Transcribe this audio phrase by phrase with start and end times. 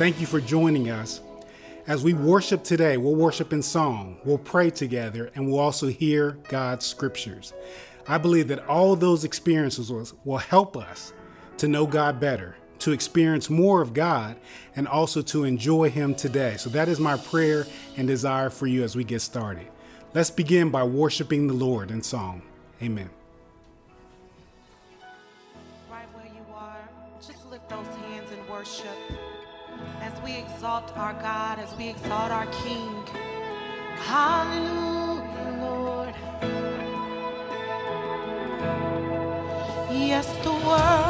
[0.00, 1.20] Thank you for joining us.
[1.86, 6.38] As we worship today, we'll worship in song, we'll pray together, and we'll also hear
[6.48, 7.52] God's scriptures.
[8.08, 9.92] I believe that all those experiences
[10.24, 11.12] will, help us
[11.58, 14.38] to know God better, to experience more of God,
[14.74, 16.56] and also to enjoy Him today.
[16.56, 17.66] So that is my prayer
[17.98, 19.66] and desire for you as we get started.
[20.14, 22.40] Let's begin by worshiping the Lord in song.
[22.82, 23.10] Amen.
[31.80, 32.92] We exalt our King.
[34.12, 36.14] Hallelujah, Lord.
[39.90, 41.09] Yes, the world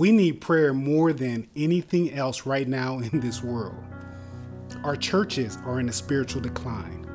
[0.00, 3.84] We need prayer more than anything else right now in this world.
[4.82, 7.06] Our churches are in a spiritual decline.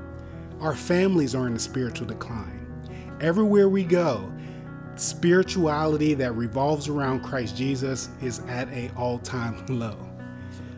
[0.59, 2.87] Our families are in a spiritual decline.
[3.21, 4.31] Everywhere we go,
[4.97, 9.97] spirituality that revolves around Christ Jesus is at a all-time low.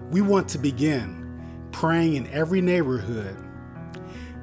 [0.09, 1.41] We want to begin
[1.73, 3.35] praying in every neighborhood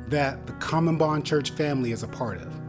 [0.09, 2.64] that the Common Bond Church family is a part of.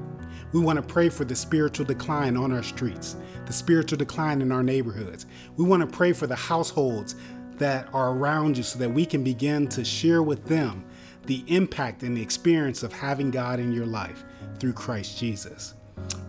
[0.56, 4.54] We want to pray for the spiritual decline on our streets, the spiritual decline in
[4.54, 5.26] our neighborhoods.
[5.58, 7.18] We want to pray for the households
[7.58, 10.86] that are around you so that we can begin to share with them
[11.26, 14.24] the impact and the experience of having God in your life
[14.58, 15.74] through Christ Jesus.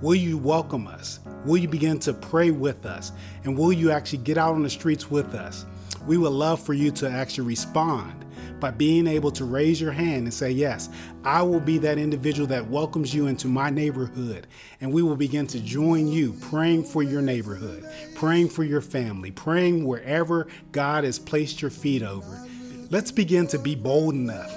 [0.02, 1.20] Will you welcome us?
[1.44, 3.12] Will you begin to pray with us?
[3.44, 5.66] And will you actually get out on the streets with us?
[6.04, 8.25] We would love for you to actually respond
[8.66, 10.88] by being able to raise your hand and say, Yes,
[11.22, 14.48] I will be that individual that welcomes you into my neighborhood.
[14.80, 19.30] And we will begin to join you praying for your neighborhood, praying for your family,
[19.30, 22.44] praying wherever God has placed your feet over.
[22.90, 24.52] Let's begin to be bold enough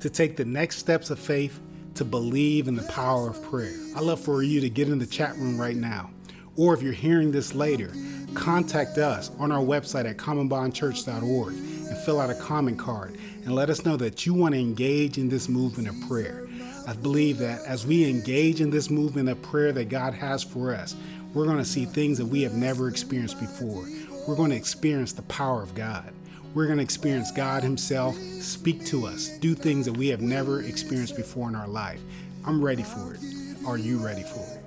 [0.00, 1.58] to take the next steps of faith
[1.94, 3.72] to believe in the power of prayer.
[3.96, 6.10] I love for you to get in the chat room right now.
[6.54, 7.94] Or if you're hearing this later,
[8.34, 13.68] contact us on our website at commonbondchurch.org and fill out a comment card and let
[13.68, 16.48] us know that you want to engage in this movement of prayer.
[16.86, 20.74] I believe that as we engage in this movement of prayer that God has for
[20.74, 20.96] us,
[21.34, 23.84] we're going to see things that we have never experienced before.
[24.26, 26.12] We're going to experience the power of God.
[26.54, 30.62] We're going to experience God Himself speak to us, do things that we have never
[30.62, 32.00] experienced before in our life.
[32.46, 33.20] I'm ready for it.
[33.66, 34.61] Are you ready for it?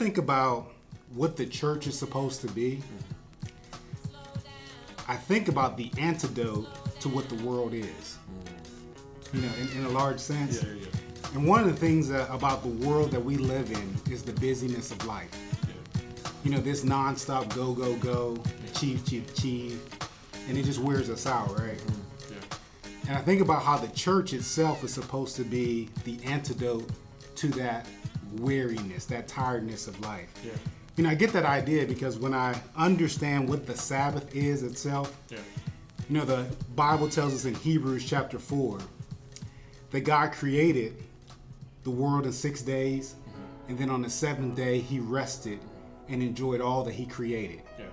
[0.00, 0.72] Think about
[1.14, 2.80] what the church is supposed to be,
[5.06, 6.66] I think about the antidote
[7.00, 8.16] to what the world is.
[9.34, 10.62] You know, in, in a large sense.
[10.62, 10.86] Yeah, yeah.
[11.34, 14.32] And one of the things that, about the world that we live in is the
[14.40, 15.28] busyness of life.
[16.44, 18.42] You know, this nonstop go, go, go,
[18.72, 19.82] achieve, achieve, achieve.
[20.48, 21.76] And it just wears us out, right?
[21.76, 21.96] Mm,
[22.30, 22.36] yeah.
[23.08, 26.88] And I think about how the church itself is supposed to be the antidote
[27.36, 27.86] to that
[28.34, 30.28] weariness, that tiredness of life.
[30.44, 30.52] Yeah.
[30.96, 35.16] You know, I get that idea because when I understand what the Sabbath is itself,
[35.30, 35.38] Yeah.
[36.08, 38.78] you know, the Bible tells us in Hebrews chapter 4
[39.90, 40.94] that God created
[41.84, 43.70] the world in six days, mm-hmm.
[43.70, 45.58] and then on the seventh day, he rested
[46.08, 47.62] and enjoyed all that he created.
[47.78, 47.86] Yeah.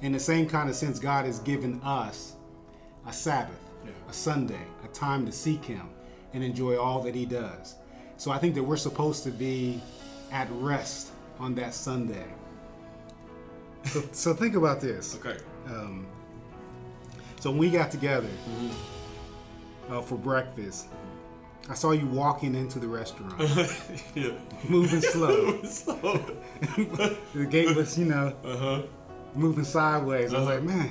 [0.00, 2.32] In the same kind of sense, God has given us
[3.06, 3.92] a Sabbath, Yeah.
[4.08, 5.88] a Sunday, a time to seek Him
[6.32, 7.76] and enjoy all that He does.
[8.22, 9.82] So I think that we're supposed to be
[10.30, 11.08] at rest
[11.40, 12.24] on that Sunday.
[13.86, 15.16] So, so think about this.
[15.16, 15.36] Okay.
[15.66, 16.06] Um,
[17.40, 19.92] so when we got together Mm-hmm.
[19.92, 20.86] uh, for breakfast,
[21.68, 23.34] I saw you walking into the restaurant,
[24.14, 24.30] yeah.
[24.68, 25.60] moving slow.
[25.64, 25.92] so,
[27.34, 28.82] the gait was, you know, uh huh.
[29.34, 30.32] moving sideways.
[30.32, 30.54] I was Uh-huh.
[30.60, 30.90] like, man,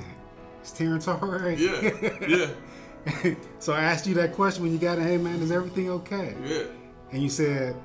[0.62, 1.56] is Terrence all right?
[1.56, 1.92] Yeah.
[2.28, 3.34] Yeah.
[3.58, 5.04] so I asked you that question when you got in.
[5.04, 6.34] Hey, man, is everything okay?
[6.44, 6.64] Yeah.
[7.12, 7.76] And you said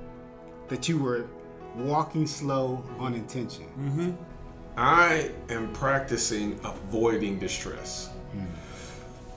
[0.70, 1.28] that you were
[1.76, 3.66] walking slow on intention.
[3.66, 4.12] Mm-hmm.
[4.78, 8.10] I am practicing avoiding distress.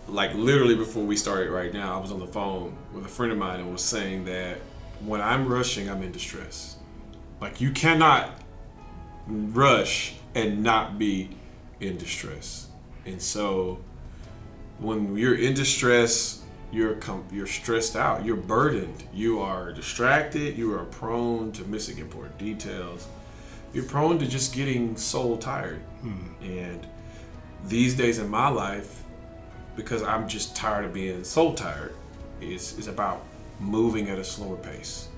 [0.06, 3.32] Like literally before we started right now, I was on the phone with a friend
[3.32, 4.58] of mine and was saying that
[5.04, 6.76] when I'm rushing, I'm in distress.
[7.40, 8.42] Like you cannot
[9.26, 11.30] rush and not be
[11.80, 12.68] in distress.
[13.06, 13.78] And so
[14.78, 16.39] when you're in distress,
[16.72, 21.98] you're com- you're stressed out, you're burdened, you are distracted, you are prone to missing
[21.98, 23.06] important details.
[23.72, 25.80] You're prone to just getting soul tired.
[26.42, 26.86] And
[27.64, 29.02] these days in my life,
[29.76, 31.94] because I'm just tired of being soul tired,
[32.40, 33.22] is is about
[33.58, 35.08] moving at a slower pace,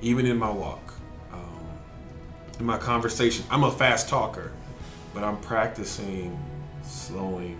[0.00, 0.94] even in my walk,
[1.32, 1.66] um,
[2.58, 3.44] in my conversation.
[3.50, 4.52] I'm a fast talker,
[5.12, 6.38] but I'm practicing
[6.82, 7.58] slowing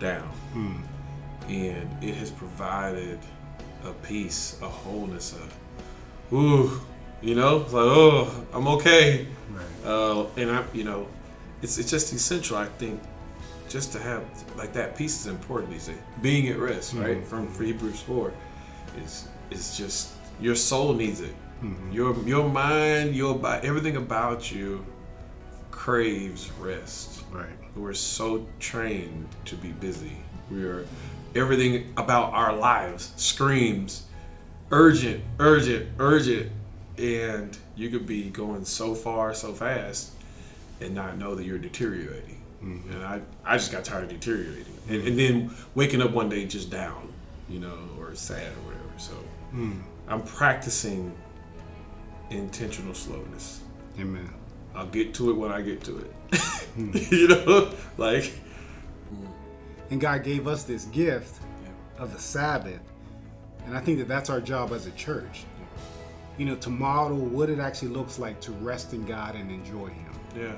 [0.00, 0.28] down,
[1.48, 3.18] and it has provided
[3.84, 6.80] a peace, a wholeness, a ooh,
[7.22, 9.26] you know, it's like oh, I'm okay,
[9.84, 11.06] uh, and I, you know,
[11.62, 12.56] it's it's just essential.
[12.56, 13.00] I think
[13.68, 14.22] just to have
[14.56, 15.96] like that peace is important these days.
[16.22, 17.24] Being at rest, right?
[17.24, 18.32] From from Hebrews four,
[19.02, 21.34] is is just your soul needs it.
[21.90, 24.84] Your your mind, your body, everything about you
[25.70, 27.24] craves rest.
[27.32, 27.46] Right.
[27.74, 30.16] We're so trained to be busy.
[30.50, 30.86] We're
[31.34, 34.04] everything about our lives screams
[34.70, 36.50] urgent, urgent, urgent,
[36.98, 40.12] and you could be going so far, so fast,
[40.80, 42.40] and not know that you're deteriorating.
[42.62, 42.92] Mm-hmm.
[42.92, 46.44] And I, I just got tired of deteriorating, and, and then waking up one day
[46.46, 47.12] just down,
[47.48, 48.98] you know, or sad or whatever.
[48.98, 49.12] So
[49.54, 49.80] mm.
[50.08, 51.14] I'm practicing
[52.30, 53.60] intentional slowness.
[53.98, 54.28] Amen.
[54.74, 56.40] I'll get to it when I get to it.
[56.74, 56.90] Hmm.
[57.14, 58.32] you know, like
[59.90, 61.40] And God gave us this gift
[61.98, 62.80] of the Sabbath.
[63.66, 65.44] And I think that that's our job as a church.
[66.38, 69.86] You know, to model what it actually looks like to rest in God and enjoy
[69.86, 70.12] Him.
[70.36, 70.56] yeah,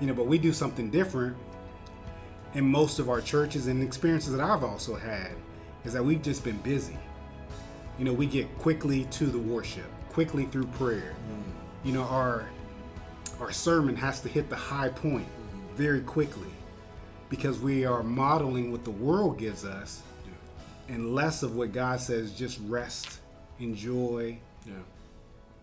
[0.00, 1.36] You know, but we do something different
[2.54, 5.32] in most of our churches and experiences that I've also had
[5.84, 6.98] is that we've just been busy.
[7.98, 11.14] You know, we get quickly to the worship, quickly through prayer.
[11.30, 11.86] Mm.
[11.86, 12.48] You know, our
[13.40, 15.76] our sermon has to hit the high point mm-hmm.
[15.76, 16.48] very quickly
[17.30, 20.02] because we are modeling what the world gives us
[20.88, 23.20] and less of what God says just rest,
[23.60, 24.72] enjoy yeah,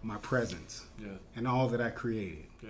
[0.03, 2.45] my presence yeah, and all that I created.
[2.61, 2.69] yeah,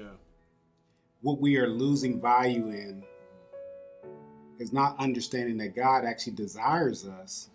[1.22, 3.04] what we are losing value in
[4.58, 7.50] is not understanding that God actually desires us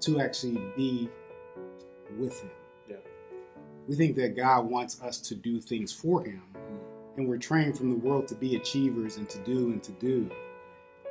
[0.00, 1.10] to actually be
[2.16, 2.50] with Him.
[2.88, 2.96] yeah,
[3.86, 6.42] We think that God wants us to do things for Him,
[7.18, 10.30] and we're trained from the world to be achievers and to do and to do,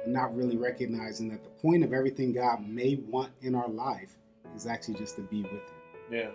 [0.03, 4.17] and not really recognizing that the point of everything God may want in our life
[4.55, 5.59] is actually just to be with Him.
[6.09, 6.29] yeah.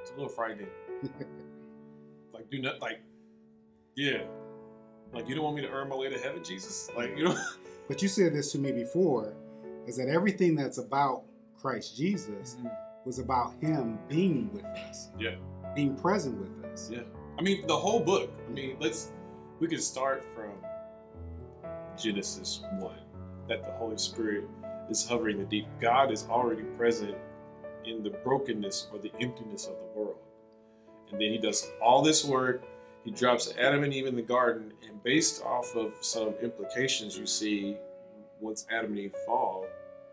[0.00, 0.68] It's a little frightening.
[2.32, 3.00] like, do not like,
[3.96, 4.24] yeah,
[5.12, 6.90] like you don't want me to earn my way to heaven, Jesus?
[6.96, 7.36] Like, you know?
[7.88, 9.32] But you said this to me before
[9.86, 11.22] is that everything that's about
[11.56, 12.66] Christ Jesus mm-hmm.
[13.04, 15.36] was about Him being with us, yeah,
[15.74, 16.90] being present with us.
[16.90, 17.02] yeah.
[17.38, 18.30] I mean, the whole book.
[18.48, 19.12] I mean, let's
[19.60, 20.52] we could start from
[21.98, 22.98] Genesis one,
[23.48, 24.44] that the Holy Spirit
[24.90, 25.66] is hovering the deep.
[25.80, 27.16] God is already present
[27.84, 30.18] in the brokenness or the emptiness of the world.
[31.10, 32.64] And then he does all this work.
[33.04, 37.26] He drops Adam and Eve in the garden, and based off of some implications you
[37.26, 37.76] see
[38.40, 39.66] once Adam and Eve fall,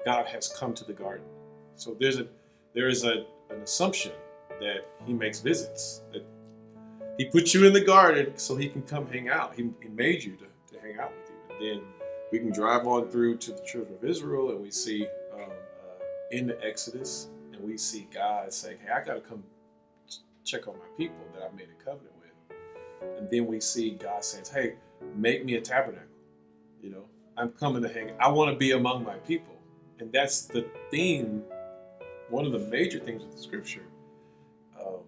[0.06, 1.26] God has come to the garden.
[1.76, 2.28] So there's a
[2.74, 4.12] there is a an assumption
[4.60, 6.02] that he makes visits.
[6.12, 6.24] That
[7.18, 9.54] he put you in the garden so he can come hang out.
[9.56, 11.56] He, he made you to, to hang out with you.
[11.56, 11.88] And then
[12.32, 16.04] we can drive on through to the children of Israel, and we see um, uh,
[16.32, 19.44] in the Exodus, and we see God saying, "Hey, I got to come
[20.10, 23.92] ch- check on my people that I made a covenant with." And then we see
[23.92, 24.74] God says, "Hey,
[25.16, 26.08] make me a tabernacle."
[26.82, 27.06] You know,
[27.38, 28.12] I'm coming to hang.
[28.20, 29.56] I want to be among my people,
[30.00, 31.44] and that's the theme.
[32.30, 33.86] One of the major things with the scripture.
[34.82, 35.04] Um,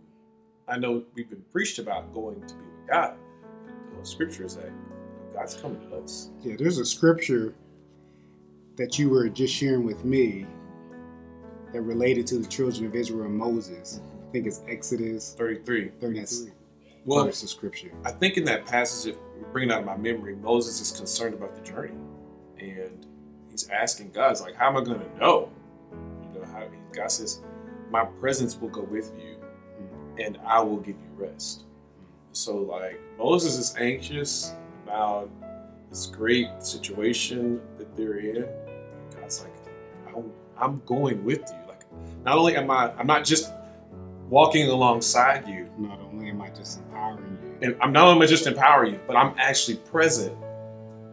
[0.68, 3.18] I know we've been preached about going to be with God.
[3.90, 4.72] But the scripture is that
[5.34, 6.32] God's coming to us.
[6.42, 7.54] Yeah, there's a scripture
[8.78, 10.46] that you were just sharing with me
[11.72, 14.02] that related to the children of Israel and Moses.
[14.28, 15.92] I think it's Exodus 33.
[16.02, 16.52] 33.
[17.06, 17.92] Well, verse of scripture.
[18.04, 20.92] I think in that passage, if we bring it out of my memory, Moses is
[20.98, 21.94] concerned about the journey,
[22.58, 23.06] and
[23.52, 25.52] he's asking God, "Is like, how am I going to know?"
[26.24, 27.42] You know, how God says,
[27.92, 29.38] "My presence will go with you,
[30.20, 31.64] and I will give you rest."
[32.32, 34.54] So, like, Moses is anxious
[34.84, 35.30] about
[35.90, 38.46] this great situation that they're in.
[39.20, 39.54] God's like,
[40.08, 41.86] I'm, "I'm going with you." Like,
[42.24, 43.52] not only am I, I'm not just
[44.30, 48.48] walking alongside you, Not only am I just empowering you, and I'm not only just
[48.48, 50.36] empowering you, but I'm actually present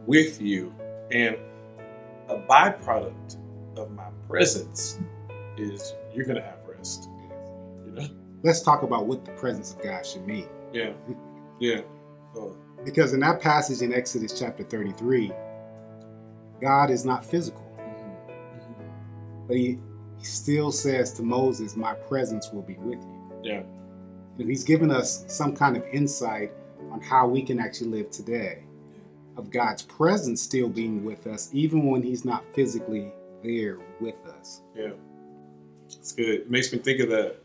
[0.07, 0.73] with you.
[1.11, 1.37] And
[2.29, 3.37] a byproduct
[3.77, 4.99] of my presence
[5.57, 7.09] is you're gonna have rest.
[8.43, 10.49] Let's talk about what the presence of God should mean.
[10.73, 10.93] Yeah.
[11.61, 11.83] Yeah.
[12.37, 15.31] Oh, Because in that passage in Exodus chapter 33,
[16.61, 18.31] God is not physical, mm-hmm.
[18.61, 19.47] Mm-hmm.
[19.47, 19.79] but he,
[20.19, 23.41] he still says to Moses, My presence will be with you.
[23.43, 23.63] yeah.
[24.39, 26.53] And he's given us some kind of insight
[26.91, 28.65] on how we can actually live today,
[29.37, 33.13] of God's presence still being with us, even when he's not physically
[33.45, 34.63] there with us.
[34.75, 34.93] Yeah.
[35.87, 36.29] It's good.
[36.29, 37.37] It makes me think of that.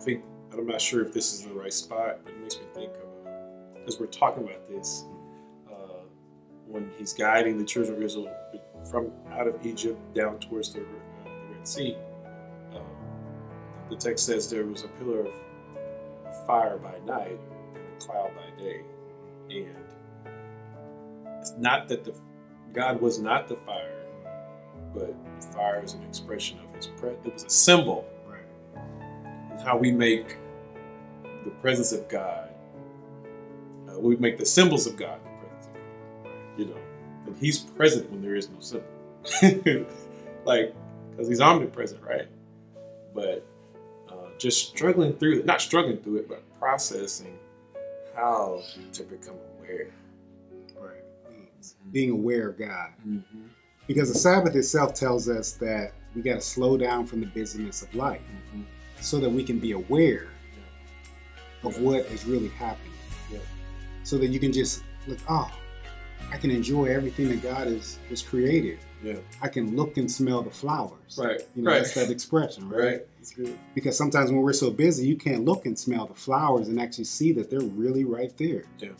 [0.00, 2.92] Think, I'm not sure if this is the right spot, but it makes me think
[2.92, 5.04] of, uh, as we're talking about this,
[5.68, 6.02] uh,
[6.66, 8.32] when he's guiding the children of Israel
[8.90, 10.84] from out of Egypt down towards the, uh,
[11.24, 11.96] the Red Sea,
[12.74, 12.78] uh,
[13.90, 17.38] the text says there was a pillar of fire by night
[17.74, 18.82] and a cloud by day.
[19.50, 19.76] And
[21.40, 22.14] it's not that the
[22.72, 24.04] God was not the fire,
[24.94, 25.14] but
[25.52, 27.26] fire is an expression of his presence.
[27.26, 28.06] It was a symbol
[29.64, 30.36] how we make
[31.44, 32.50] the presence of God.
[33.88, 36.32] Uh, we make the symbols of God the presence of God.
[36.58, 36.80] You know,
[37.26, 38.86] and He's present when there is no symbol.
[40.44, 40.74] like,
[41.10, 42.28] because He's omnipresent, right?
[43.14, 43.46] But
[44.08, 47.38] uh, just struggling through it, not struggling through it, but processing
[48.14, 48.62] how
[48.92, 49.88] to become aware.
[50.78, 51.02] Right.
[51.92, 52.90] Being aware of God.
[53.86, 57.82] Because the Sabbath itself tells us that we got to slow down from the busyness
[57.82, 58.20] of life
[59.00, 60.28] so that we can be aware
[61.64, 62.92] of what is really happening.
[63.32, 63.38] Yeah.
[64.04, 65.50] So that you can just look, oh,
[66.32, 68.78] I can enjoy everything that God has, has created.
[69.02, 69.16] Yeah.
[69.40, 71.18] I can look and smell the flowers.
[71.18, 71.40] Right.
[71.54, 71.78] You know, right.
[71.78, 72.84] that's that expression, right?
[72.84, 73.06] Right.
[73.20, 73.56] It's good.
[73.74, 77.04] Because sometimes when we're so busy, you can't look and smell the flowers and actually
[77.04, 78.64] see that they're really right there.
[78.78, 78.90] Yeah.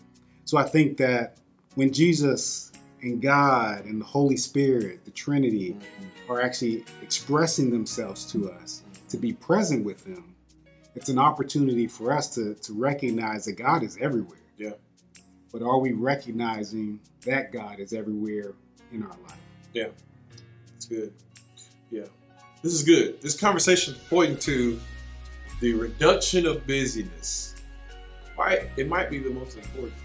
[0.45, 1.37] So I think that
[1.75, 6.33] when Jesus and God and the Holy Spirit, the Trinity, mm-hmm.
[6.33, 10.35] are actually expressing themselves to us to be present with them,
[10.95, 14.39] it's an opportunity for us to, to recognize that God is everywhere.
[14.57, 14.73] Yeah.
[15.53, 18.55] But are we recognizing that God is everywhere
[18.93, 19.39] in our life?
[19.73, 19.89] Yeah,
[20.77, 21.13] it's good.
[21.91, 22.05] Yeah,
[22.63, 23.21] this is good.
[23.23, 24.81] This conversation is pointing to
[25.61, 27.55] the reduction of busyness.
[28.37, 28.71] Right?
[28.77, 29.99] it might be the most important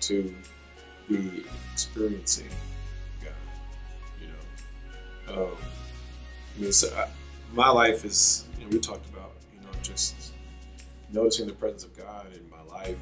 [0.00, 0.34] to to
[1.08, 2.48] be experiencing
[3.22, 3.32] God.
[4.20, 4.28] You
[5.34, 5.56] know, um,
[6.56, 7.08] I mean, so I,
[7.52, 8.46] my life is.
[8.58, 10.32] You know, we talked about you know just
[11.10, 12.96] noticing the presence of God in my life.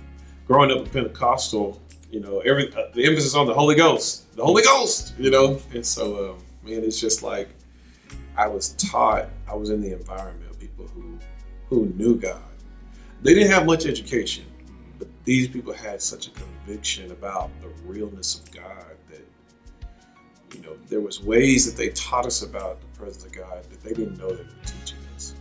[0.47, 4.45] Growing up a Pentecostal, you know, every uh, the emphasis on the Holy Ghost, the
[4.45, 7.49] Holy Ghost, you know, and so um, man, it's just like
[8.37, 9.29] I was taught.
[9.49, 11.19] I was in the environment of people who
[11.69, 12.43] who knew God.
[13.23, 14.47] They didn't have much education,
[14.99, 18.89] but these people had such a conviction about the realness of God
[20.55, 23.83] you know there was ways that they taught us about the presence of God that
[23.83, 25.35] they didn't know they were teaching us.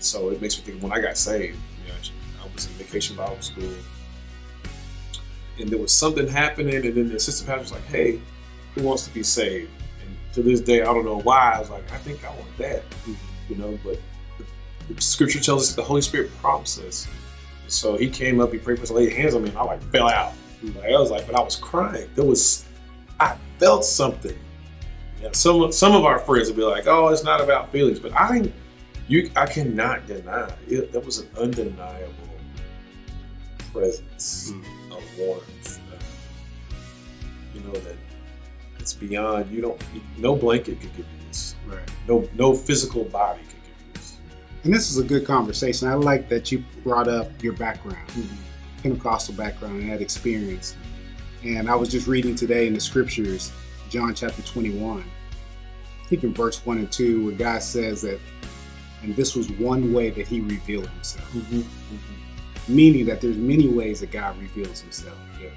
[0.00, 1.98] So it makes me think when I got saved, you know,
[2.42, 3.72] I was in vacation Bible school
[5.60, 8.20] and there was something happening, and then the assistant pastor was like, "Hey,
[8.74, 9.70] who wants to be saved?"
[10.04, 11.54] And to this day, I don't know why.
[11.56, 12.82] I was like, "I think I want that,"
[13.48, 13.78] you know.
[13.84, 13.98] But
[14.38, 17.06] the, the scripture tells us that the Holy Spirit prompts us.
[17.66, 19.82] So he came up, he prayed for us, laid hands on me, and I like
[19.90, 20.32] fell out.
[20.82, 22.08] I was like, but I was crying.
[22.14, 22.64] There was,
[23.20, 24.36] I felt something.
[25.22, 28.12] Yeah, some some of our friends would be like, "Oh, it's not about feelings," but
[28.12, 28.50] I,
[29.08, 30.92] you, I cannot deny it.
[30.92, 32.12] That was an undeniable
[33.72, 34.96] presence Mm.
[34.96, 35.80] of warmth.
[35.92, 36.74] Uh,
[37.54, 37.96] you know that
[38.78, 39.50] it's beyond.
[39.50, 39.82] You don't.
[40.18, 41.56] No blanket could give you this.
[41.66, 41.80] Right.
[42.06, 44.16] No, no physical body could give you this.
[44.64, 45.88] And this is a good conversation.
[45.88, 47.98] I like that you brought up your background,
[48.82, 50.76] Pentecostal background, and that experience.
[51.44, 53.52] And I was just reading today in the scriptures,
[53.88, 58.18] John chapter 21, I think in verse 1 and 2, where God says that,
[59.02, 61.60] and this was one way that he revealed himself, mm-hmm.
[61.60, 62.74] Mm-hmm.
[62.74, 65.16] meaning that there's many ways that God reveals himself.
[65.40, 65.50] Yeah.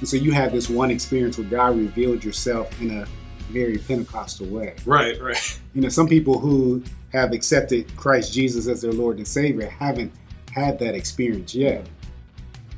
[0.00, 3.06] And so you had this one experience where God revealed yourself in a
[3.50, 4.74] very Pentecostal way.
[4.84, 5.20] Right.
[5.20, 5.60] Right.
[5.74, 10.12] You know, some people who have accepted Christ Jesus as their Lord and Savior haven't
[10.50, 11.86] had that experience yet.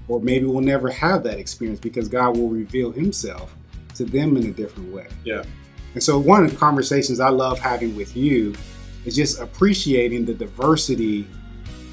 [0.08, 3.54] Or maybe we'll never have that experience because God will reveal Himself
[3.94, 5.08] to them in a different way.
[5.24, 5.44] Yeah.
[5.94, 8.54] And so, one of the conversations I love having with you
[9.04, 11.26] is just appreciating the diversity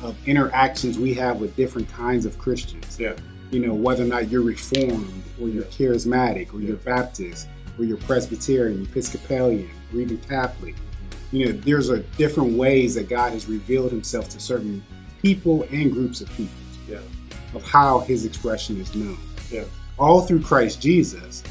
[0.02, 3.00] of interactions we have with different kinds of Christians.
[3.00, 3.16] Yeah.
[3.52, 7.48] You know, whether or not you're Reformed or you're charismatic or you're Baptist
[7.78, 10.76] or you're Presbyterian, Episcopalian, or even Catholic.
[11.32, 14.84] You know, there's a different ways that God has revealed Himself to certain
[15.22, 16.56] people and groups of people
[16.92, 17.56] Yeah.
[17.56, 19.18] of how His expression is known.
[19.50, 19.64] Yeah.
[20.00, 21.44] All through Christ Jesus,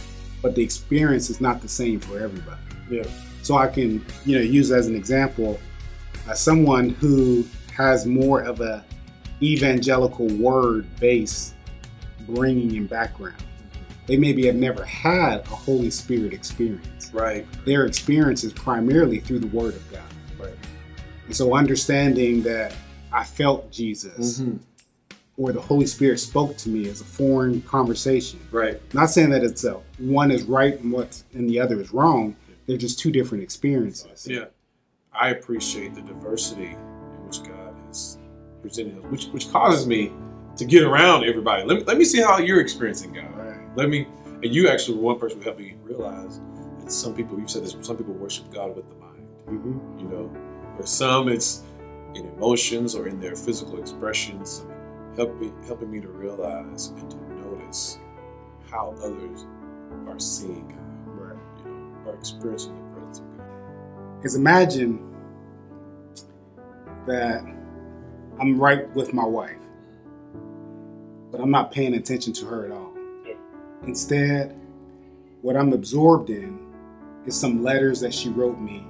[0.42, 2.60] but the experience is not the same for everybody.
[2.90, 3.04] Yeah.
[3.42, 5.58] So I can, you know, use as an example,
[6.28, 8.84] as someone who has more of a
[9.42, 11.54] evangelical word base
[12.28, 13.42] bringing and background.
[14.06, 17.10] They maybe have never had a Holy Spirit experience.
[17.12, 17.46] Right.
[17.64, 20.02] Their experience is primarily through the Word of God.
[20.38, 20.54] Right.
[21.26, 22.74] And so understanding that
[23.12, 24.56] I felt Jesus Mm-hmm.
[25.40, 28.38] Or the Holy Spirit spoke to me as a foreign conversation.
[28.50, 28.78] Right.
[28.92, 32.36] Not saying that it's a one is right and what and the other is wrong.
[32.66, 34.26] They're just two different experiences.
[34.28, 34.44] Yeah.
[35.14, 38.18] I appreciate the diversity in which God has
[38.60, 40.12] presented us, which which causes me
[40.58, 41.64] to get around everybody.
[41.64, 43.34] Let me let me see how you're experiencing God.
[43.34, 43.76] Right.
[43.76, 44.06] Let me
[44.42, 46.38] and you actually were one person who helped me realize
[46.80, 49.26] that some people you've said this, some people worship God with the mind.
[49.46, 50.30] hmm you know
[50.76, 51.62] for some it's
[52.14, 54.66] in emotions or in their physical expressions
[55.16, 57.98] helping helping me to realize and to notice
[58.70, 59.46] how others
[60.08, 61.38] are seeing God, Right.
[61.64, 64.24] you know, are experiencing the presence of God.
[64.24, 65.06] Is imagine
[67.06, 67.42] that
[68.38, 69.56] I'm right with my wife,
[71.30, 72.92] but I'm not paying attention to her at all.
[73.26, 73.34] Yeah.
[73.86, 74.56] Instead,
[75.42, 76.58] what I'm absorbed in
[77.26, 78.86] is some letters that she wrote me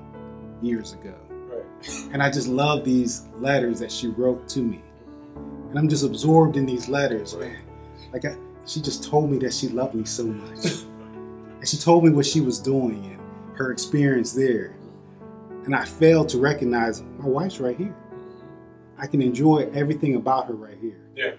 [0.63, 1.15] years ago.
[1.49, 1.65] Right.
[2.13, 4.83] And I just love these letters that she wrote to me.
[5.71, 7.63] And I'm just absorbed in these letters, man.
[8.13, 10.65] Like, I, she just told me that she loved me so much.
[11.59, 14.77] and she told me what she was doing and her experience there.
[15.65, 17.95] And I failed to recognize my wife's right here.
[18.99, 21.01] I can enjoy everything about her right here.
[21.15, 21.35] Yeah.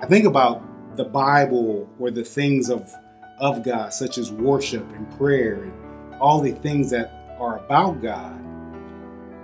[0.00, 2.92] I think about the Bible or the things of
[3.38, 8.40] of God, such as worship and prayer and all the things that are about God,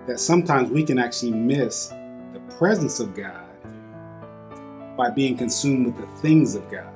[0.06, 1.88] that sometimes we can actually miss
[2.32, 3.41] the presence of God
[4.96, 6.92] by being consumed with the things of God.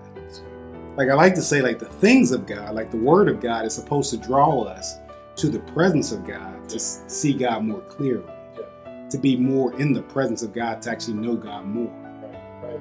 [0.97, 3.67] Like I like to say, like the things of God, like the Word of God
[3.67, 4.97] is supposed to draw us
[5.37, 8.33] to the presence of God to see God more clearly,
[9.11, 11.93] to be more in the presence of God, to actually know God more.
[12.63, 12.73] Right.
[12.73, 12.81] Right.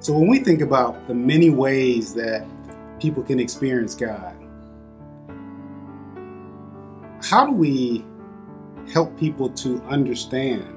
[0.00, 2.46] So when we think about the many ways that
[2.98, 4.34] people can experience God,
[7.22, 8.04] how do we
[8.90, 10.75] help people to understand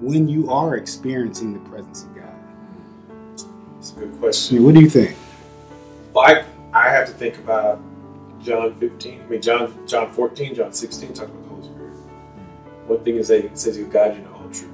[0.00, 2.34] when you are experiencing the presence of God?
[3.78, 4.56] It's a good I question.
[4.56, 5.16] mean, what do you think?
[6.12, 7.80] Well, I, I have to think about
[8.42, 9.20] John 15.
[9.20, 11.92] I mean, John John 14, John 16 talks about the Holy Spirit.
[12.86, 14.70] One thing is that it says He'll guide you to all truth.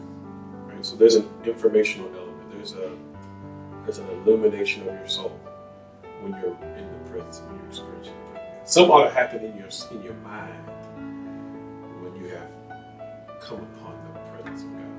[0.67, 0.85] Right.
[0.85, 2.51] So there's an informational element.
[2.53, 2.93] There's a
[3.85, 5.39] there's an illumination of your soul
[6.21, 8.73] when you're in the presence, when you're experiencing the presence.
[8.73, 10.55] Some ought to happen in your in your mind
[12.03, 12.51] when you have
[13.41, 14.96] come upon the presence of God.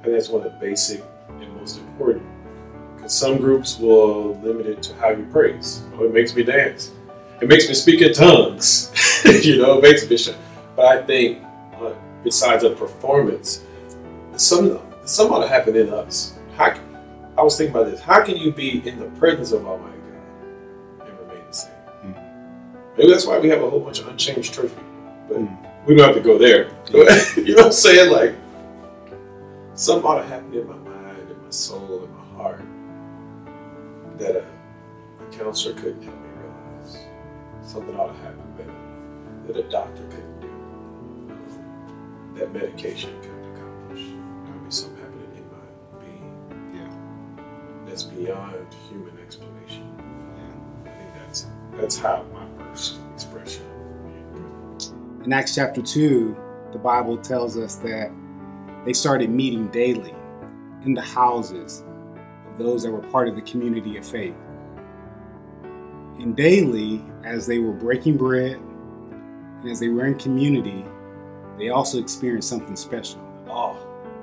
[0.00, 2.22] I think that's one of the basic and most important
[2.96, 5.82] because some groups will limit it to how you praise.
[5.94, 6.92] Oh, it makes me dance.
[7.42, 8.90] It makes me speak in tongues.
[9.44, 10.36] you know, it makes me shout.
[10.74, 11.92] But I think, uh,
[12.24, 13.62] besides a performance,
[14.36, 16.38] some some ought to happen in us.
[16.56, 16.74] How,
[17.36, 18.00] I was thinking about this.
[18.00, 22.14] How can you be in the presence of Almighty God and remain the same?
[22.96, 24.84] Maybe that's why we have a whole bunch of unchanged church people.
[25.28, 26.70] But we don't have to go there.
[27.36, 28.10] you know what I'm saying?
[28.10, 28.34] Like,
[29.80, 32.60] something ought to happen in my mind, in my soul, in my heart
[34.18, 34.44] that a,
[35.24, 36.98] a counselor couldn't help me realize.
[37.62, 38.44] Something ought to happen
[39.46, 40.50] that, that a doctor couldn't do.
[42.38, 44.02] That medication couldn't accomplish.
[44.04, 47.86] There would be something happening in my being Yeah.
[47.86, 49.90] that's beyond human explanation.
[50.84, 53.64] I think that's that's how my first expression
[55.24, 56.36] In Acts chapter 2,
[56.72, 58.10] the Bible tells us that
[58.84, 60.14] they started meeting daily
[60.84, 61.84] in the houses
[62.50, 64.34] of those that were part of the community of faith.
[66.18, 68.52] And daily, as they were breaking bread
[69.60, 70.84] and as they were in community,
[71.58, 73.74] they also experienced something special awe.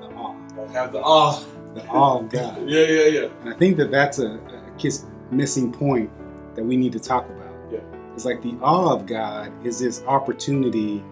[0.02, 0.36] the awe,
[0.68, 1.44] I have the awe.
[1.76, 2.58] the awe of God.
[2.68, 3.28] Yeah, yeah, yeah.
[3.42, 6.10] And I think that that's a, a kiss, missing point
[6.56, 7.54] that we need to talk about.
[7.72, 7.80] Yeah.
[8.14, 11.04] It's like the awe of God is this opportunity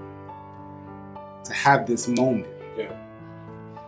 [1.43, 2.91] to have this moment Yeah.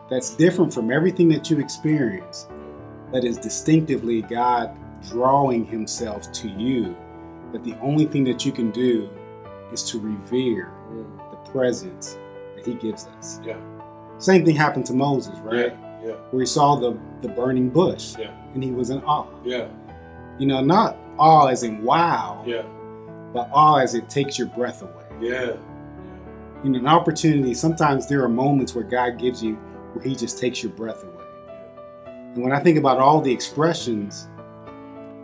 [0.09, 2.47] That's different from everything that you experience,
[3.11, 4.77] that is distinctively God
[5.09, 6.95] drawing Himself to you.
[7.51, 9.09] That the only thing that you can do
[9.71, 11.31] is to revere mm.
[11.31, 12.17] the presence
[12.55, 13.39] that He gives us.
[13.43, 13.57] Yeah.
[14.17, 15.77] Same thing happened to Moses, right?
[16.03, 16.13] Yeah.
[16.31, 18.31] Where he saw the, the burning bush Yeah.
[18.53, 19.27] and he was in awe.
[19.43, 19.67] Yeah.
[20.39, 22.63] You know, not awe as in wow, Yeah.
[23.33, 25.05] but awe as it takes your breath away.
[25.21, 25.53] Yeah.
[26.63, 29.59] You know, an opportunity, sometimes there are moments where God gives you
[29.93, 31.23] where He just takes your breath away.
[32.07, 34.27] And when I think about all the expressions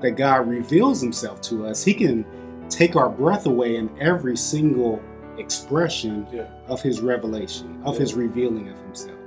[0.02, 2.26] that God reveals Himself to us, He can
[2.70, 5.02] take our breath away in every single
[5.38, 6.48] expression Yeah.
[6.68, 8.00] of His revelation, of Yeah.
[8.02, 9.18] His revealing of Himself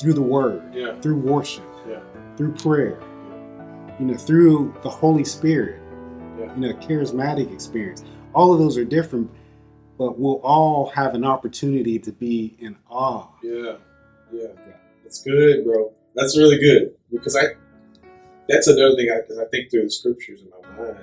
[0.00, 0.98] through the Word, Yeah.
[1.00, 2.00] through worship, Yeah.
[2.36, 2.98] through prayer.
[3.98, 5.78] you know, through the Holy Spirit,
[6.38, 6.54] Yeah.
[6.54, 8.02] you know, charismatic experience.
[8.34, 9.28] All of those are different,
[9.98, 13.26] but we'll all have an opportunity to be in awe.
[13.42, 13.74] Yeah,
[14.32, 14.46] yeah,
[15.02, 15.92] that's good, bro.
[16.14, 17.54] That's really good because I.
[18.48, 20.98] That's another thing because I, think through the scriptures in my mind,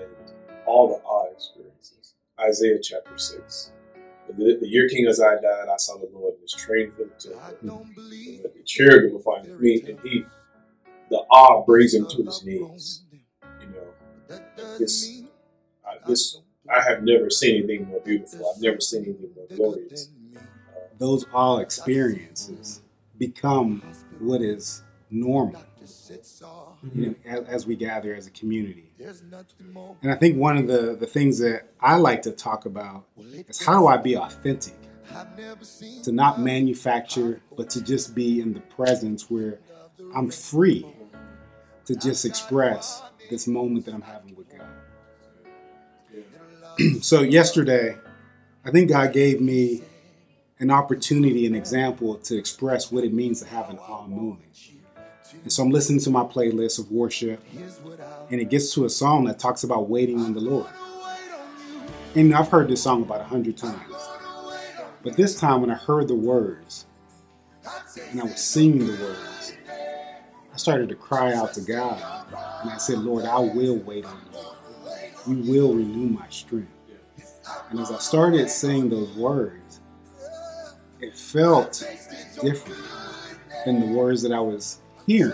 [0.65, 2.13] all the awe experiences.
[2.39, 3.71] Isaiah chapter six.
[4.27, 7.29] The, the year King Uzziah died, I saw the Lord in his train filled the
[7.29, 7.87] temple.
[8.01, 10.25] And The cherubim before me, and he,
[11.09, 13.03] the awe brings him to his knees.
[13.61, 14.39] You know,
[14.77, 15.21] this,
[15.85, 18.51] I, this, I have never seen anything more beautiful.
[18.53, 20.09] I've never seen anything more glorious.
[20.35, 20.39] Uh,
[20.97, 22.81] Those awe experiences
[23.17, 23.81] become
[24.19, 27.01] what is normal, mm-hmm.
[27.01, 28.91] you know, as, as we gather as a community.
[30.01, 33.05] And I think one of the, the things that I like to talk about
[33.47, 34.75] is how do I be authentic?
[36.03, 39.59] To not manufacture, but to just be in the presence where
[40.15, 40.85] I'm free
[41.85, 44.67] to just express this moment that I'm having with God.
[47.01, 47.97] so, yesterday,
[48.65, 49.81] I think God gave me
[50.59, 54.41] an opportunity, an example to express what it means to have an awe moment.
[55.43, 57.43] And so I'm listening to my playlist of worship,
[58.31, 60.67] and it gets to a song that talks about waiting on the Lord.
[62.15, 63.93] And I've heard this song about a hundred times.
[65.03, 66.85] But this time when I heard the words,
[68.11, 69.53] and I was singing the words,
[70.53, 72.01] I started to cry out to God.
[72.61, 74.19] And I said, Lord, I will wait on
[75.27, 75.35] you.
[75.35, 76.71] You will renew my strength.
[77.69, 79.66] And as I started saying those words,
[81.01, 81.83] it felt
[82.41, 82.81] different
[83.65, 85.33] than the words that I was hearing.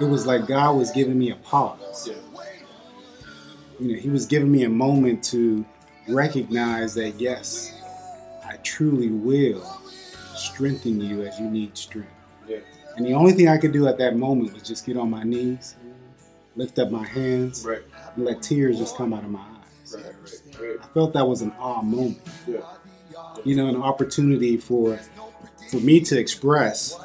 [0.00, 2.08] It was like God was giving me a pause.
[2.08, 2.14] Yeah.
[3.78, 5.64] You know, He was giving me a moment to
[6.08, 7.72] recognize that, yes,
[8.44, 9.64] I truly will
[10.34, 12.10] strengthen you as you need strength.
[12.48, 12.58] Yeah.
[12.96, 15.22] And the only thing I could do at that moment was just get on my
[15.22, 15.76] knees,
[16.56, 17.82] lift up my hands, Right.
[18.16, 19.94] and let tears just come out of my eyes.
[19.94, 20.04] Right.
[20.04, 20.60] Right.
[20.60, 20.76] Right.
[20.82, 22.20] I felt that was an awe moment.
[22.46, 22.60] Yeah.
[23.44, 24.98] You know, an opportunity for
[25.70, 26.98] for me to express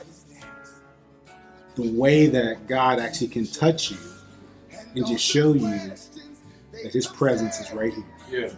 [1.75, 3.97] the way that God actually can touch you
[4.95, 8.03] and just show you that His presence is right here.
[8.29, 8.49] Yeah.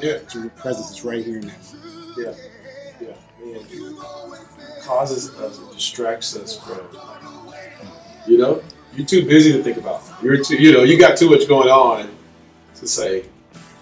[0.00, 0.18] Yeah.
[0.18, 1.52] That Your presence is right here now.
[2.16, 2.34] Yeah.
[3.00, 3.58] Yeah.
[4.82, 6.80] Causes us, it distracts us from,
[8.26, 8.62] you know,
[8.94, 10.02] you're too busy to think about.
[10.22, 12.10] You're too, you know, you got too much going on
[12.76, 13.26] to say,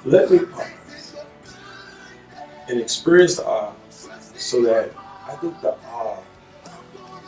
[0.04, 0.40] let me
[2.68, 3.72] and experience the awe
[4.36, 4.90] so that
[5.26, 6.18] I think the awe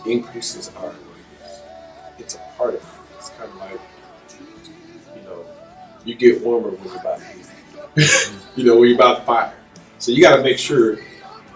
[0.06, 1.62] increases our awareness.
[2.18, 2.86] It's a part of it.
[3.16, 3.80] It's kind of like,
[5.16, 5.44] you know,
[6.04, 7.40] you get warmer when you're about to
[8.56, 9.54] you know, when you're about to fire.
[9.98, 10.98] So you got to make sure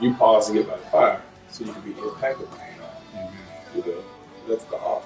[0.00, 3.30] you pause and get by the fire so you can be impacted by it.
[3.76, 4.04] You know,
[4.48, 5.02] that's the awe.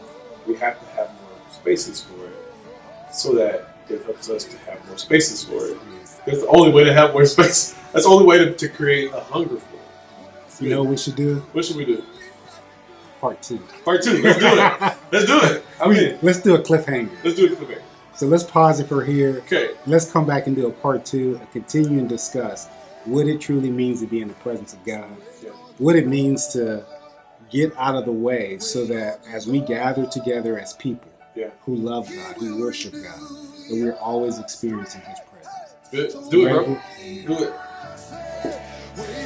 [0.46, 4.84] We have to have more spaces for it so that it helps us to have
[4.86, 5.78] more spaces for it.
[6.26, 7.77] That's the only way to have more space.
[7.98, 10.62] That's the only way to, to create a hunger for it.
[10.62, 11.40] You know what we should do?
[11.52, 12.04] What should we do?
[13.20, 13.58] Part two.
[13.84, 14.22] Part two.
[14.22, 14.96] Let's do it.
[15.12, 15.64] Let's do it.
[15.80, 16.16] I'm in.
[16.22, 17.10] Let's do a cliffhanger.
[17.24, 17.60] Let's do it.
[17.60, 17.78] Okay.
[18.14, 19.38] So let's pause it for here.
[19.46, 19.70] Okay.
[19.86, 22.68] Let's come back and do a part two and continue and discuss
[23.04, 25.10] what it truly means to be in the presence of God.
[25.42, 25.50] Yeah.
[25.78, 26.84] what it means to
[27.50, 31.50] get out of the way so that as we gather together as people Yeah.
[31.64, 35.74] who love God, who worship God, that we're always experiencing His presence.
[35.90, 36.14] Good.
[36.14, 36.64] Let's do it, bro.
[37.36, 37.54] Do it.